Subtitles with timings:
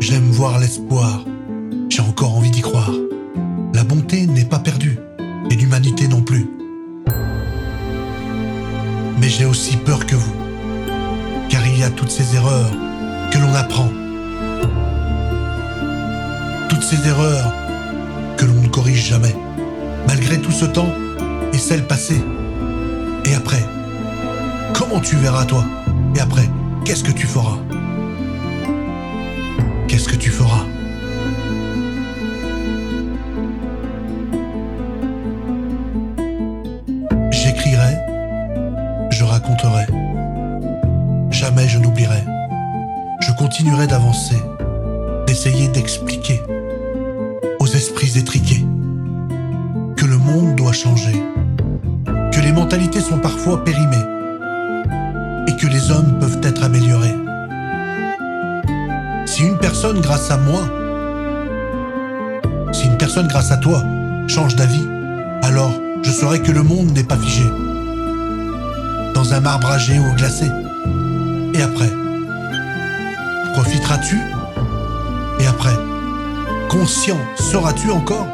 [0.00, 1.24] J'aime voir l'espoir.
[1.88, 2.90] J'ai encore envie d'y croire.
[3.74, 4.98] La bonté n'est pas perdue,
[5.50, 6.48] et l'humanité non plus.
[9.20, 10.32] Mais j'ai aussi peur que vous,
[11.48, 12.70] car il y a toutes ces erreurs
[13.30, 13.88] que l'on apprend.
[16.68, 17.52] Toutes ces erreurs
[18.36, 19.36] que l'on ne corrige jamais,
[20.06, 20.92] malgré tout ce temps
[21.52, 22.22] et celles passées.
[23.24, 23.64] Et après,
[24.72, 25.64] comment tu verras toi?
[26.16, 26.48] Et après,
[26.84, 27.58] qu'est-ce que tu feras?
[39.18, 39.86] Je raconterai.
[41.30, 42.22] Jamais je n'oublierai.
[43.20, 44.40] Je continuerai d'avancer,
[45.26, 46.40] d'essayer d'expliquer
[47.58, 48.64] aux esprits étriqués
[49.96, 51.20] que le monde doit changer,
[52.30, 54.06] que les mentalités sont parfois périmées
[55.48, 57.16] et que les hommes peuvent être améliorés.
[59.26, 60.62] Si une personne grâce à moi,
[62.70, 63.82] si une personne grâce à toi
[64.28, 64.86] change d'avis,
[65.42, 65.72] alors
[66.04, 67.42] je saurai que le monde n'est pas figé.
[69.18, 70.48] Dans un marbre âgé ou glacé.
[71.52, 71.90] Et après
[73.52, 74.16] Profiteras-tu?
[75.40, 75.74] Et après
[76.68, 78.28] Conscient seras-tu encore?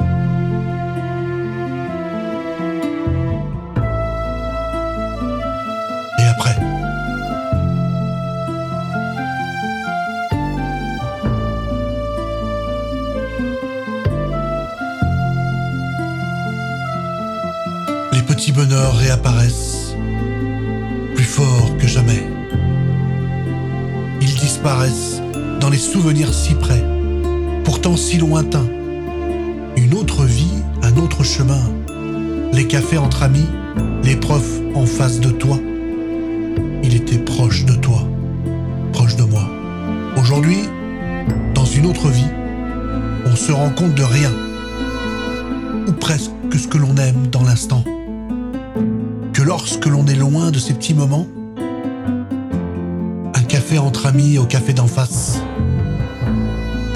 [6.19, 6.61] Et après
[18.13, 19.84] Les petits bonheurs réapparaissent,
[21.25, 22.23] plus que jamais.
[24.21, 25.23] Ils disparaissent
[25.61, 26.85] dans les souvenirs si près,
[27.65, 28.69] pourtant si lointains.
[29.77, 31.63] Une autre vie, un autre chemin.
[32.53, 33.49] Les cafés entre amis,
[34.03, 35.59] les profs en face de toi.
[36.83, 38.03] Il était proche de toi,
[38.93, 39.49] proche de moi.
[40.17, 40.69] Aujourd'hui,
[41.55, 42.31] dans une autre vie,
[43.27, 44.31] on se rend compte de rien,
[45.89, 47.83] ou presque que ce que l'on aime dans l'instant
[49.45, 51.27] lorsque l'on est loin de ces petits moments,
[53.35, 55.39] un café entre amis au café d'en face,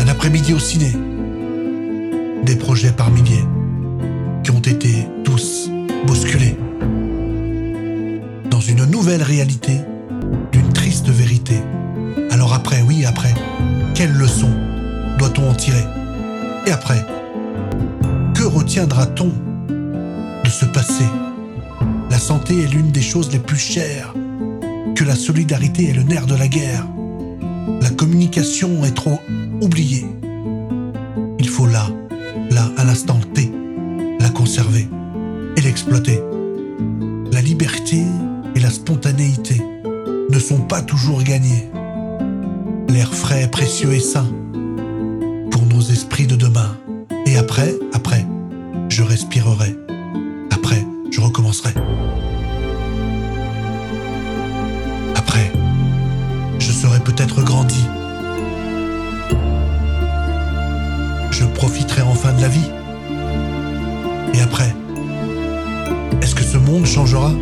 [0.00, 0.92] un après-midi au ciné,
[2.44, 3.44] des projets par milliers
[4.42, 5.70] qui ont été tous
[6.06, 6.56] bousculés
[8.50, 9.80] dans une nouvelle réalité
[10.50, 11.60] d'une triste vérité.
[12.30, 13.34] Alors après, oui, après,
[13.94, 14.50] quelle leçon
[15.18, 15.84] doit-on en tirer?
[16.66, 17.04] Et après,
[18.34, 19.32] que retiendra-t-on
[20.44, 21.04] de ce passé?
[22.28, 24.12] Santé est l'une des choses les plus chères,
[24.94, 26.86] que la solidarité est le nerf de la guerre.
[27.80, 29.18] La communication est trop
[29.62, 30.04] oubliée.
[31.38, 31.88] Il faut là,
[32.50, 33.50] là, à l'instant T,
[34.20, 34.86] la conserver
[35.56, 36.20] et l'exploiter.
[37.32, 38.02] La liberté
[38.54, 39.62] et la spontanéité
[40.28, 41.70] ne sont pas toujours gagnées.
[42.90, 44.30] L'air frais, précieux et sain
[45.50, 46.76] pour nos esprits de demain.
[47.24, 48.26] Et après, après,
[48.90, 49.87] je respirerai.
[51.10, 51.70] Je recommencerai.
[55.16, 55.52] Après,
[56.58, 57.84] je serai peut-être grandi.
[61.30, 62.70] Je profiterai enfin de la vie.
[64.34, 64.74] Et après,
[66.22, 67.32] est-ce que ce monde changera?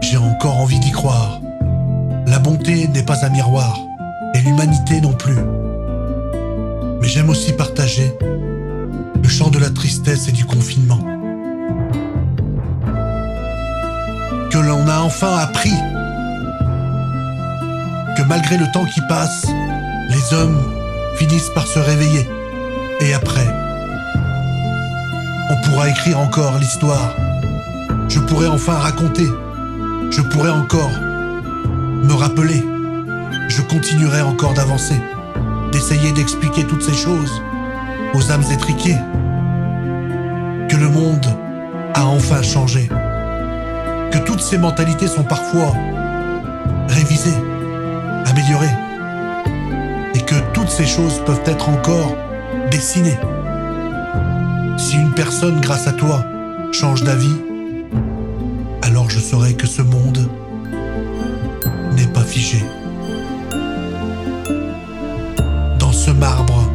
[0.00, 1.40] J'ai encore envie d'y croire.
[2.26, 3.78] La bonté n'est pas un miroir,
[4.34, 5.38] et l'humanité non plus.
[7.00, 8.12] Mais j'aime aussi partager
[9.22, 10.98] le chant de la tristesse et du confinement.
[14.50, 15.74] Que l'on a enfin appris
[18.16, 19.46] que malgré le temps qui passe,
[20.08, 20.60] les hommes
[21.16, 22.26] finissent par se réveiller.
[23.00, 23.46] Et après,
[25.50, 27.14] on pourra écrire encore l'histoire
[28.08, 29.28] je pourrais enfin raconter,
[30.10, 32.64] je pourrais encore me rappeler,
[33.48, 35.00] je continuerai encore d'avancer,
[35.72, 37.42] d'essayer d'expliquer toutes ces choses
[38.14, 38.96] aux âmes étriquées,
[40.68, 41.26] que le monde
[41.94, 42.88] a enfin changé,
[44.10, 45.72] que toutes ces mentalités sont parfois
[46.88, 47.38] révisées,
[48.26, 48.76] améliorées,
[50.14, 52.16] et que toutes ces choses peuvent être encore
[52.70, 53.18] dessinées.
[54.78, 56.24] Si une personne, grâce à toi,
[56.72, 57.36] change d'avis,
[59.08, 60.28] je saurai que ce monde
[61.96, 62.62] n'est pas figé.
[65.78, 66.70] Dans ce marbre,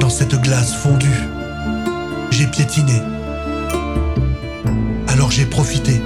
[0.00, 1.28] dans cette glace fondue,
[2.30, 3.00] j'ai piétiné.
[5.08, 6.00] Alors j'ai profité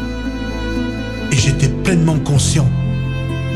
[1.89, 2.69] pleinement conscient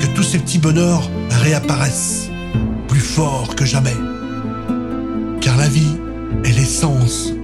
[0.01, 1.11] que tous ces petits bonheurs
[1.43, 2.31] réapparaissent
[2.89, 3.95] plus forts que jamais.
[5.43, 5.99] Car la vie
[6.43, 7.35] est l'essence.